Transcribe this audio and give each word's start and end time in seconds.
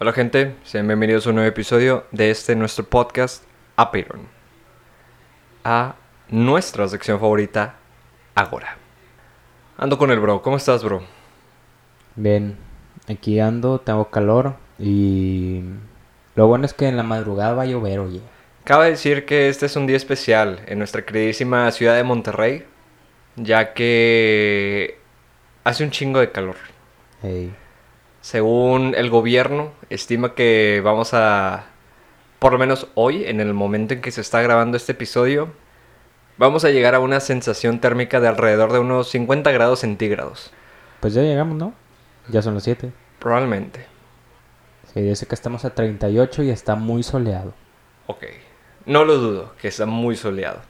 Hola 0.00 0.12
gente, 0.12 0.54
sean 0.62 0.86
bienvenidos 0.86 1.26
a 1.26 1.30
un 1.30 1.34
nuevo 1.34 1.48
episodio 1.48 2.06
de 2.12 2.30
este 2.30 2.54
nuestro 2.54 2.84
podcast 2.84 3.42
Apiron. 3.74 4.28
A 5.64 5.96
nuestra 6.28 6.86
sección 6.86 7.18
favorita, 7.18 7.74
Agora. 8.36 8.76
Ando 9.76 9.98
con 9.98 10.12
el 10.12 10.20
bro, 10.20 10.40
¿cómo 10.40 10.56
estás 10.56 10.84
bro? 10.84 11.02
Bien, 12.14 12.56
aquí 13.08 13.40
ando, 13.40 13.80
tengo 13.80 14.08
calor 14.08 14.54
y 14.78 15.64
lo 16.36 16.46
bueno 16.46 16.66
es 16.66 16.74
que 16.74 16.86
en 16.86 16.96
la 16.96 17.02
madrugada 17.02 17.54
va 17.54 17.62
a 17.64 17.66
llover, 17.66 17.98
oye. 17.98 18.20
Cabe 18.62 18.90
decir 18.90 19.26
que 19.26 19.48
este 19.48 19.66
es 19.66 19.74
un 19.74 19.88
día 19.88 19.96
especial 19.96 20.60
en 20.66 20.78
nuestra 20.78 21.04
queridísima 21.04 21.68
ciudad 21.72 21.96
de 21.96 22.04
Monterrey, 22.04 22.64
ya 23.34 23.74
que 23.74 25.00
hace 25.64 25.82
un 25.82 25.90
chingo 25.90 26.20
de 26.20 26.30
calor. 26.30 26.54
Ey, 27.24 27.52
Según 28.28 28.94
el 28.94 29.08
gobierno, 29.08 29.72
estima 29.88 30.34
que 30.34 30.82
vamos 30.84 31.14
a, 31.14 31.64
por 32.38 32.52
lo 32.52 32.58
menos 32.58 32.86
hoy, 32.94 33.24
en 33.24 33.40
el 33.40 33.54
momento 33.54 33.94
en 33.94 34.02
que 34.02 34.10
se 34.10 34.20
está 34.20 34.42
grabando 34.42 34.76
este 34.76 34.92
episodio, 34.92 35.48
vamos 36.36 36.62
a 36.66 36.68
llegar 36.68 36.94
a 36.94 37.00
una 37.00 37.20
sensación 37.20 37.80
térmica 37.80 38.20
de 38.20 38.28
alrededor 38.28 38.70
de 38.74 38.80
unos 38.80 39.08
50 39.08 39.50
grados 39.52 39.78
centígrados. 39.78 40.52
Pues 41.00 41.14
ya 41.14 41.22
llegamos, 41.22 41.56
¿no? 41.56 41.72
Ya 42.28 42.42
son 42.42 42.52
las 42.52 42.64
7. 42.64 42.92
Probablemente. 43.18 43.86
Sí, 44.92 45.08
yo 45.08 45.16
sé 45.16 45.24
que 45.24 45.34
estamos 45.34 45.64
a 45.64 45.70
38 45.70 46.42
y 46.42 46.50
está 46.50 46.74
muy 46.74 47.02
soleado. 47.02 47.54
Ok. 48.08 48.24
No 48.84 49.06
lo 49.06 49.16
dudo, 49.16 49.54
que 49.58 49.68
está 49.68 49.86
muy 49.86 50.16
soleado. 50.16 50.60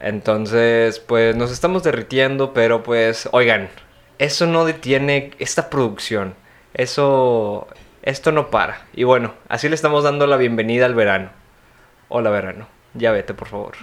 Entonces, 0.00 1.00
pues 1.00 1.34
nos 1.34 1.50
estamos 1.50 1.82
derritiendo, 1.82 2.54
pero 2.54 2.84
pues, 2.84 3.28
oigan, 3.32 3.70
eso 4.18 4.46
no 4.46 4.64
detiene 4.64 5.32
esta 5.38 5.70
producción. 5.70 6.34
Eso, 6.74 7.66
esto 8.02 8.32
no 8.32 8.50
para. 8.50 8.82
Y 8.94 9.04
bueno, 9.04 9.34
así 9.48 9.68
le 9.68 9.74
estamos 9.74 10.04
dando 10.04 10.26
la 10.26 10.36
bienvenida 10.36 10.86
al 10.86 10.94
verano. 10.94 11.30
Hola 12.08 12.30
verano, 12.30 12.66
ya 12.94 13.12
vete 13.12 13.34
por 13.34 13.48
favor. 13.48 13.74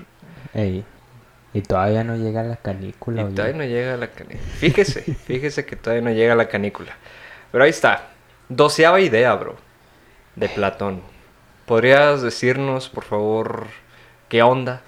ey. 0.54 0.84
Y 1.54 1.62
todavía 1.62 2.04
no 2.04 2.18
llega 2.18 2.44
la 2.44 2.58
canícula, 2.58 3.22
Y 3.22 3.26
oye. 3.26 3.36
todavía 3.36 3.58
no 3.58 3.64
llega 3.64 3.96
la 3.96 4.08
canícula. 4.08 4.42
Fíjese, 4.60 5.02
fíjese 5.02 5.66
que 5.66 5.78
todavía 5.78 6.04
no 6.04 6.12
llega 6.12 6.36
la 6.36 6.50
canícula. 6.50 6.98
Pero 7.52 7.64
ahí 7.64 7.70
está. 7.70 8.10
Doceava 8.50 9.00
idea, 9.00 9.34
bro. 9.36 9.56
De 10.36 10.50
Platón. 10.50 11.02
¿Podrías 11.66 12.22
decirnos, 12.22 12.90
por 12.90 13.06
favor, 13.06 13.68
qué 14.28 14.44
onda 14.44 14.82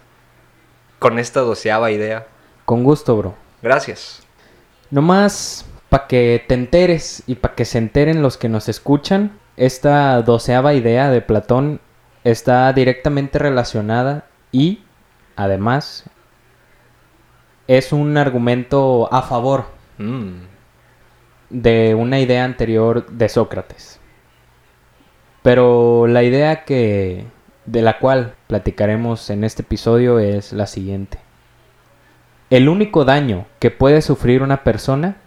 con 0.99 1.19
esta 1.19 1.39
doceava 1.39 1.89
idea? 1.91 2.27
Con 2.65 2.83
gusto, 2.83 3.15
bro. 3.15 3.35
Gracias. 3.61 4.26
Nomás 4.91 5.65
para 5.89 6.07
que 6.07 6.43
te 6.47 6.53
enteres 6.53 7.23
y 7.27 7.35
para 7.35 7.55
que 7.55 7.65
se 7.65 7.77
enteren 7.77 8.21
los 8.21 8.37
que 8.37 8.49
nos 8.49 8.69
escuchan, 8.69 9.39
esta 9.55 10.21
doceava 10.21 10.73
idea 10.73 11.09
de 11.09 11.21
Platón 11.21 11.81
está 12.23 12.71
directamente 12.73 13.39
relacionada 13.39 14.25
y, 14.51 14.83
además, 15.35 16.05
es 17.67 17.91
un 17.91 18.17
argumento 18.17 19.09
a 19.13 19.21
favor 19.21 19.77
Mm, 19.97 20.41
de 21.49 21.95
una 21.95 22.19
idea 22.19 22.43
anterior 22.45 23.07
de 23.07 23.29
Sócrates. 23.29 23.99
Pero 25.43 26.07
la 26.07 26.23
idea 26.23 26.65
que 26.65 27.25
de 27.65 27.81
la 27.81 27.99
cual 27.99 28.35
platicaremos 28.47 29.29
en 29.29 29.43
este 29.43 29.63
episodio 29.63 30.19
es 30.19 30.53
la 30.53 30.67
siguiente. 30.67 31.19
El 32.49 32.69
único 32.69 33.03
daño 33.03 33.45
que 33.59 33.71
puede 33.71 34.01
sufrir 34.01 34.41
una 34.41 34.63
persona 34.63 35.17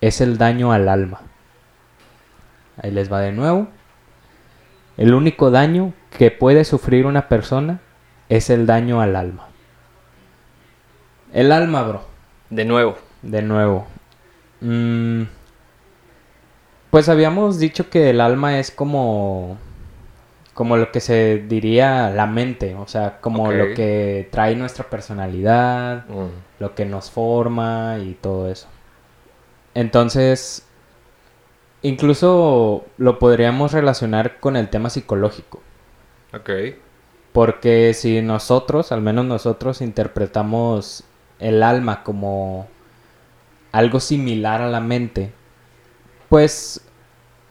es 0.00 0.20
el 0.20 0.38
daño 0.38 0.72
al 0.72 0.88
alma. 0.88 1.22
Ahí 2.80 2.90
les 2.90 3.12
va 3.12 3.20
de 3.20 3.32
nuevo. 3.32 3.68
El 4.96 5.14
único 5.14 5.50
daño 5.50 5.92
que 6.16 6.30
puede 6.30 6.64
sufrir 6.64 7.06
una 7.06 7.28
persona 7.28 7.80
es 8.28 8.50
el 8.50 8.66
daño 8.66 9.00
al 9.00 9.16
alma. 9.16 9.48
El 11.32 11.50
alma, 11.50 11.82
bro. 11.82 12.02
De 12.50 12.64
nuevo. 12.64 12.96
De 13.22 13.42
nuevo. 13.42 13.86
Mm, 14.60 15.22
pues 16.90 17.08
habíamos 17.08 17.58
dicho 17.58 17.90
que 17.90 18.10
el 18.10 18.20
alma 18.20 18.60
es 18.60 18.70
como. 18.70 19.58
Como 20.54 20.76
lo 20.76 20.92
que 20.92 21.00
se 21.00 21.44
diría 21.48 22.10
la 22.10 22.26
mente. 22.26 22.74
O 22.76 22.86
sea, 22.86 23.20
como 23.20 23.52
lo 23.52 23.74
que 23.74 24.28
trae 24.30 24.54
nuestra 24.56 24.88
personalidad, 24.88 26.06
Mm, 26.06 26.28
lo 26.60 26.74
que 26.74 26.84
nos 26.86 27.10
forma 27.10 27.98
y 27.98 28.14
todo 28.14 28.48
eso. 28.48 28.68
Entonces. 29.74 30.66
Incluso 31.82 32.86
lo 32.96 33.18
podríamos 33.18 33.72
relacionar 33.72 34.40
con 34.40 34.56
el 34.56 34.70
tema 34.70 34.88
psicológico. 34.90 35.60
ok. 36.32 36.50
Porque 37.32 37.92
si 37.94 38.22
nosotros, 38.22 38.92
al 38.92 39.02
menos 39.02 39.24
nosotros, 39.26 39.80
interpretamos 39.82 41.04
el 41.40 41.62
alma 41.62 42.02
como 42.04 42.68
algo 43.72 43.98
similar 44.00 44.62
a 44.62 44.68
la 44.68 44.80
mente, 44.80 45.32
pues 46.28 46.80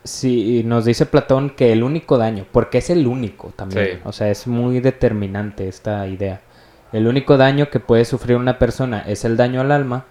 si 0.04 0.64
nos 0.64 0.86
dice 0.86 1.06
Platón 1.06 1.50
que 1.52 1.72
el 1.72 1.84
único 1.84 2.18
daño, 2.18 2.46
porque 2.52 2.80
es 2.80 2.90
el 2.90 3.08
único 3.08 3.50
también, 3.56 3.86
Sí. 3.96 4.00
o 4.04 4.12
sea, 4.12 4.30
es 4.30 4.48
muy 4.48 4.80
determinante 4.80 5.68
esta 5.68 6.08
idea. 6.08 6.42
El 6.92 7.08
único 7.08 7.38
daño 7.38 7.70
que 7.70 7.80
puede 7.80 8.06
sufrir 8.06 8.38
una 8.38 8.60
persona 8.60 9.00
es 9.08 9.26
el 9.26 9.38
daño 9.38 9.62
al 9.62 9.72
alma, 9.72 10.06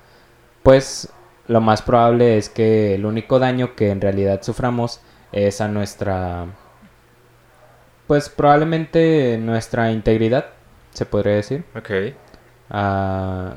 pues 0.62 1.12
lo 1.48 1.60
más 1.60 1.82
probable 1.82 2.38
es 2.38 2.48
que 2.48 2.94
el 2.94 3.04
único 3.06 3.38
daño 3.38 3.74
que 3.76 3.90
en 3.90 4.00
realidad 4.00 4.42
suframos 4.42 5.00
es 5.32 5.60
a 5.60 5.68
nuestra 5.68 6.46
pues 8.06 8.28
probablemente 8.28 9.38
nuestra 9.40 9.90
integridad, 9.90 10.46
se 10.92 11.06
podría 11.06 11.34
decir. 11.36 11.64
Ok. 11.76 11.90
ah, 12.70 13.54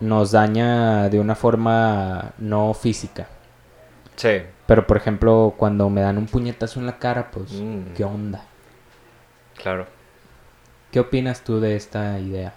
nos 0.00 0.32
daña 0.32 1.08
de 1.08 1.18
una 1.20 1.34
forma 1.34 2.32
no 2.38 2.74
física. 2.74 3.28
Sí. 4.16 4.42
Pero 4.66 4.86
por 4.86 4.96
ejemplo, 4.96 5.54
cuando 5.56 5.88
me 5.90 6.00
dan 6.00 6.18
un 6.18 6.26
puñetazo 6.26 6.80
en 6.80 6.86
la 6.86 6.98
cara, 6.98 7.30
pues, 7.30 7.52
Mm. 7.52 7.94
¿qué 7.94 8.04
onda? 8.04 8.44
Claro. 9.56 9.86
¿Qué 10.90 11.00
opinas 11.00 11.42
tú 11.44 11.60
de 11.60 11.76
esta 11.76 12.18
idea? 12.18 12.54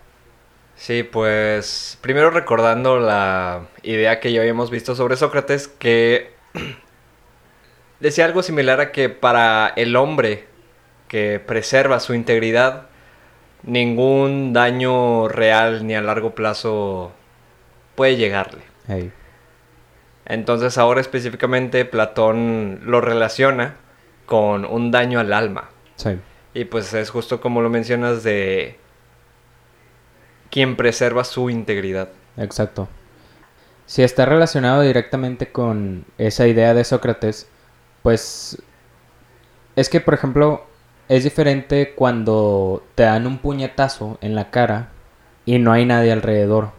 Sí, 0.76 1.04
pues 1.04 1.98
primero 2.02 2.30
recordando 2.30 3.00
la 3.00 3.64
idea 3.84 4.20
que 4.22 4.32
ya 4.32 4.40
habíamos 4.42 4.72
visto 4.72 4.96
sobre 4.96 5.18
Sócrates, 5.18 5.68
que 5.68 6.34
decía 8.00 8.26
algo 8.26 8.44
similar 8.44 8.80
a 8.80 8.92
que 8.92 9.10
para 9.10 9.74
el 9.76 9.96
hombre 9.96 10.48
que 11.10 11.40
preserva 11.46 12.00
su 12.00 12.14
integridad, 12.14 12.84
ningún 13.64 14.54
daño 14.54 15.28
real 15.28 15.86
ni 15.86 15.96
a 15.96 16.02
largo 16.02 16.34
plazo 16.36 17.12
puede 17.96 18.16
llegarle. 18.16 18.62
Hey, 18.88 19.12
Entonces 20.30 20.78
ahora 20.78 21.02
específicamente 21.02 21.84
Platón 21.84 22.82
lo 22.86 23.02
relaciona 23.02 23.76
con 24.26 24.64
un 24.64 24.92
daño 24.92 25.20
al 25.20 25.34
alma. 25.34 25.70
sí, 25.96 26.12
Y 26.54 26.66
pues 26.66 26.94
es 26.94 27.10
justo 27.10 27.42
como 27.42 27.62
lo 27.62 27.70
mencionas 27.70 28.24
de 28.24 28.78
quien 30.52 30.76
preserva 30.78 31.24
su 31.26 31.50
integridad. 31.50 32.10
exacto. 32.38 32.88
Si 33.88 34.04
está 34.04 34.26
relacionado 34.26 34.84
directamente 34.84 35.52
con 35.52 36.06
esa 36.20 36.48
idea 36.48 36.76
de 36.76 36.84
Sócrates, 36.84 37.50
pues 38.04 38.62
es 39.76 39.90
que, 39.90 40.00
por 40.00 40.14
ejemplo, 40.14 40.68
es 41.08 41.24
diferente 41.24 41.94
cuando 41.96 42.84
te 42.94 43.02
dan 43.02 43.26
un 43.26 43.40
puñetazo 43.40 44.20
en 44.22 44.36
la 44.36 44.52
cara 44.52 44.90
y 45.44 45.58
no 45.58 45.72
hay 45.72 45.86
nadie 45.86 46.12
alrededor. 46.12 46.72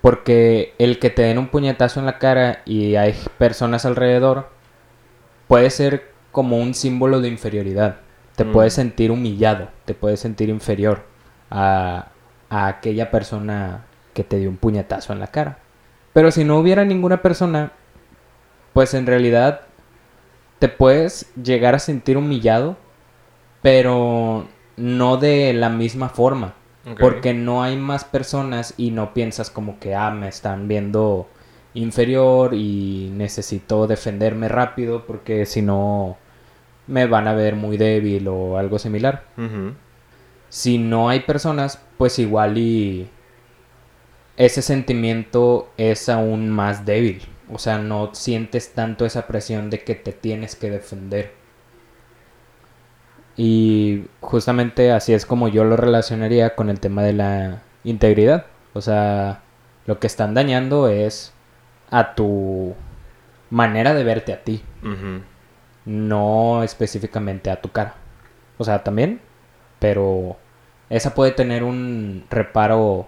Porque 0.00 0.74
el 0.78 0.98
que 0.98 1.10
te 1.10 1.22
den 1.22 1.38
un 1.38 1.48
puñetazo 1.48 2.00
en 2.00 2.06
la 2.06 2.18
cara 2.18 2.62
y 2.64 2.94
hay 2.96 3.14
personas 3.36 3.84
alrededor 3.84 4.48
puede 5.48 5.70
ser 5.70 6.12
como 6.30 6.58
un 6.58 6.74
símbolo 6.74 7.20
de 7.20 7.28
inferioridad. 7.28 7.96
Te 8.36 8.44
Mm. 8.44 8.52
puedes 8.52 8.74
sentir 8.74 9.10
humillado, 9.10 9.68
te 9.84 9.94
puedes 9.94 10.20
sentir 10.20 10.48
inferior 10.50 11.02
a, 11.50 12.08
a 12.48 12.66
aquella 12.68 13.10
persona 13.10 13.86
que 14.14 14.22
te 14.24 14.36
dio 14.38 14.48
un 14.48 14.56
puñetazo 14.56 15.12
en 15.12 15.20
la 15.20 15.26
cara. 15.28 15.58
Pero 16.12 16.30
si 16.30 16.44
no 16.44 16.58
hubiera 16.58 16.84
ninguna 16.84 17.20
persona, 17.22 17.72
pues 18.72 18.94
en 18.94 19.06
realidad 19.06 19.62
te 20.60 20.68
puedes 20.68 21.32
llegar 21.34 21.74
a 21.74 21.78
sentir 21.80 22.16
humillado, 22.16 22.76
pero 23.62 24.46
no 24.76 25.16
de 25.16 25.52
la 25.52 25.68
misma 25.68 26.08
forma. 26.08 26.54
Porque 26.98 27.34
no 27.34 27.62
hay 27.62 27.76
más 27.76 28.04
personas 28.04 28.74
y 28.76 28.90
no 28.90 29.12
piensas 29.14 29.50
como 29.50 29.78
que, 29.78 29.94
ah, 29.94 30.10
me 30.10 30.28
están 30.28 30.68
viendo 30.68 31.28
inferior 31.74 32.54
y 32.54 33.10
necesito 33.14 33.86
defenderme 33.86 34.48
rápido 34.48 35.06
porque 35.06 35.46
si 35.46 35.62
no 35.62 36.16
me 36.86 37.06
van 37.06 37.28
a 37.28 37.34
ver 37.34 37.54
muy 37.56 37.76
débil 37.76 38.28
o 38.28 38.58
algo 38.58 38.78
similar. 38.78 39.24
Si 40.48 40.78
no 40.78 41.08
hay 41.08 41.20
personas, 41.20 41.80
pues 41.98 42.18
igual 42.18 42.56
y 42.58 43.08
ese 44.36 44.62
sentimiento 44.62 45.70
es 45.76 46.08
aún 46.08 46.48
más 46.48 46.86
débil. 46.86 47.22
O 47.52 47.58
sea, 47.58 47.78
no 47.78 48.14
sientes 48.14 48.72
tanto 48.72 49.04
esa 49.04 49.26
presión 49.26 49.70
de 49.70 49.80
que 49.82 49.94
te 49.94 50.12
tienes 50.12 50.56
que 50.56 50.70
defender. 50.70 51.32
Y 53.38 54.06
justamente 54.20 54.90
así 54.90 55.14
es 55.14 55.24
como 55.24 55.46
yo 55.46 55.62
lo 55.62 55.76
relacionaría 55.76 56.56
con 56.56 56.70
el 56.70 56.80
tema 56.80 57.04
de 57.04 57.12
la 57.12 57.62
integridad. 57.84 58.46
O 58.74 58.80
sea, 58.80 59.42
lo 59.86 60.00
que 60.00 60.08
están 60.08 60.34
dañando 60.34 60.88
es 60.88 61.32
a 61.88 62.16
tu 62.16 62.74
manera 63.48 63.94
de 63.94 64.02
verte 64.02 64.32
a 64.32 64.42
ti, 64.42 64.60
no 65.84 66.64
específicamente 66.64 67.50
a 67.50 67.60
tu 67.60 67.70
cara. 67.70 67.94
O 68.58 68.64
sea, 68.64 68.82
también, 68.82 69.20
pero 69.78 70.36
esa 70.90 71.14
puede 71.14 71.30
tener 71.30 71.62
un 71.62 72.24
reparo 72.30 73.06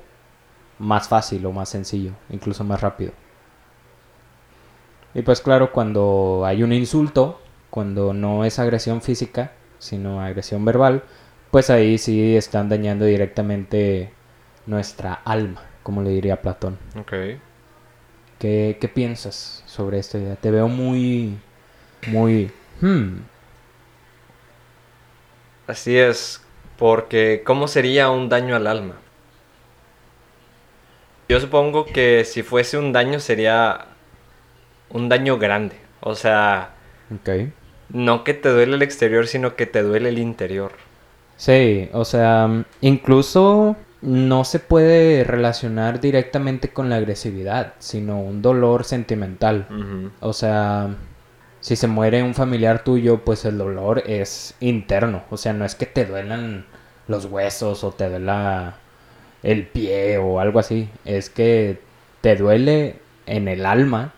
más 0.78 1.08
fácil 1.08 1.44
o 1.44 1.52
más 1.52 1.68
sencillo, 1.70 2.12
incluso 2.30 2.62
más 2.62 2.80
rápido. 2.80 3.12
Y 5.12 5.22
pues 5.22 5.40
claro, 5.40 5.72
cuando 5.72 6.44
hay 6.46 6.62
un 6.62 6.72
insulto, 6.72 7.40
cuando 7.68 8.14
no 8.14 8.44
es 8.44 8.60
agresión 8.60 9.02
física, 9.02 9.54
sino 9.80 10.22
agresión 10.22 10.64
verbal, 10.64 11.04
pues 11.52 11.70
ahí 11.70 11.98
sí 11.98 12.36
están 12.36 12.70
dañando 12.70 13.06
directamente 13.06 14.12
nuestra 14.66 15.14
alma, 15.14 15.62
como 15.84 16.02
le 16.02 16.10
diría 16.12 16.42
Platón. 16.42 16.78
Ok. 16.96 17.40
¿Qué, 18.38 18.78
qué 18.80 18.88
piensas 18.88 19.62
sobre 19.66 19.98
esta 19.98 20.18
idea? 20.18 20.36
Te 20.36 20.50
veo 20.50 20.68
muy, 20.68 21.38
muy... 22.06 22.52
hmm, 22.80 23.18
Así 25.66 25.96
es, 25.98 26.44
porque 26.76 27.42
¿cómo 27.46 27.66
sería 27.68 28.10
un 28.10 28.28
daño 28.28 28.56
al 28.56 28.66
alma? 28.66 28.96
Yo 31.28 31.40
supongo 31.40 31.92
que 31.92 32.24
si 32.24 32.42
fuese 32.42 32.76
un 32.76 32.92
daño 32.92 33.20
sería 33.20 33.86
un 34.90 35.08
daño 35.08 35.38
grande. 35.38 35.76
O 36.00 36.14
sea, 36.14 36.74
ok. 37.14 37.52
No 37.92 38.24
que 38.24 38.34
te 38.34 38.48
duele 38.48 38.76
el 38.76 38.82
exterior, 38.82 39.26
sino 39.26 39.56
que 39.56 39.66
te 39.66 39.82
duele 39.82 40.08
el 40.10 40.18
interior. 40.18 40.72
Sí, 41.36 41.88
o 41.92 42.04
sea, 42.04 42.64
incluso 42.80 43.76
no 44.02 44.44
se 44.44 44.58
puede 44.58 45.24
relacionar 45.24 46.00
directamente 46.00 46.68
con 46.68 46.88
la 46.88 46.96
agresividad, 46.96 47.74
sino 47.78 48.20
un 48.20 48.42
dolor 48.42 48.84
sentimental. 48.84 49.66
O 50.20 50.32
sea, 50.32 50.96
si 51.60 51.76
se 51.76 51.86
muere 51.86 52.22
un 52.22 52.34
familiar 52.34 52.84
tuyo, 52.84 53.24
pues 53.24 53.44
el 53.44 53.58
dolor 53.58 54.02
es 54.06 54.54
interno. 54.60 55.22
O 55.30 55.36
sea, 55.36 55.52
no 55.52 55.64
es 55.64 55.74
que 55.74 55.86
te 55.86 56.06
duelan 56.06 56.66
los 57.08 57.26
huesos 57.26 57.84
o 57.84 57.92
te 57.92 58.08
duela 58.08 58.76
el 59.42 59.66
pie 59.66 60.18
o 60.18 60.40
algo 60.40 60.58
así. 60.58 60.88
Es 61.04 61.28
que 61.28 61.80
te 62.20 62.36
duele 62.36 62.96
en 63.26 63.48
el 63.48 63.66
alma 63.66 64.14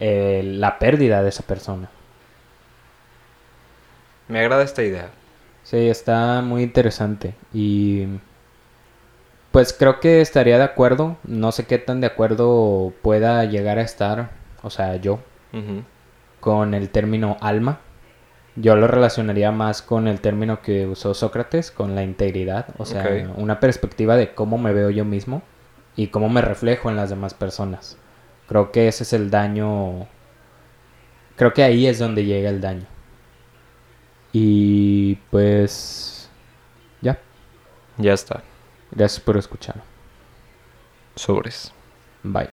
eh, 0.00 0.42
la 0.44 0.78
pérdida 0.78 1.22
de 1.22 1.28
esa 1.28 1.42
persona. 1.42 1.90
Me 4.32 4.40
agrada 4.40 4.62
esta 4.62 4.82
idea. 4.82 5.10
Sí, 5.62 5.90
está 5.90 6.40
muy 6.40 6.62
interesante 6.62 7.34
y 7.52 8.06
pues 9.50 9.74
creo 9.74 10.00
que 10.00 10.22
estaría 10.22 10.56
de 10.56 10.64
acuerdo, 10.64 11.18
no 11.24 11.52
sé 11.52 11.66
qué 11.66 11.76
tan 11.76 12.00
de 12.00 12.06
acuerdo 12.06 12.94
pueda 13.02 13.44
llegar 13.44 13.78
a 13.78 13.82
estar, 13.82 14.30
o 14.62 14.70
sea, 14.70 14.96
yo, 14.96 15.18
con 16.40 16.72
el 16.72 16.88
término 16.88 17.36
alma. 17.42 17.80
Yo 18.56 18.74
lo 18.74 18.86
relacionaría 18.86 19.52
más 19.52 19.82
con 19.82 20.08
el 20.08 20.22
término 20.22 20.62
que 20.62 20.86
usó 20.86 21.12
Sócrates, 21.12 21.70
con 21.70 21.94
la 21.94 22.02
integridad, 22.02 22.68
o 22.78 22.86
sea, 22.86 23.30
una 23.36 23.60
perspectiva 23.60 24.16
de 24.16 24.32
cómo 24.32 24.56
me 24.56 24.72
veo 24.72 24.88
yo 24.88 25.04
mismo 25.04 25.42
y 25.94 26.06
cómo 26.06 26.30
me 26.30 26.40
reflejo 26.40 26.88
en 26.88 26.96
las 26.96 27.10
demás 27.10 27.34
personas. 27.34 27.98
Creo 28.48 28.72
que 28.72 28.88
ese 28.88 29.02
es 29.02 29.12
el 29.12 29.30
daño, 29.30 30.06
creo 31.36 31.52
que 31.52 31.62
ahí 31.62 31.86
es 31.86 31.98
donde 31.98 32.24
llega 32.24 32.48
el 32.48 32.62
daño. 32.62 32.86
Y 34.32 35.16
pues 35.30 36.28
ya, 37.00 37.18
Ya 37.98 38.12
está. 38.14 38.42
gracias 38.90 39.20
por 39.20 39.36
escuchar. 39.36 39.82
Sobres. 41.16 41.72
Bye. 42.22 42.50